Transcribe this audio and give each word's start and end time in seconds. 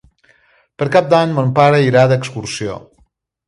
Per 0.83 0.87
Cap 0.95 1.11
d'Any 1.11 1.37
mon 1.41 1.53
pare 1.61 1.85
irà 1.91 2.09
d'excursió. 2.13 2.83